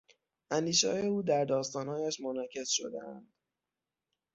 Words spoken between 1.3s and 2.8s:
داستانهایش منعکس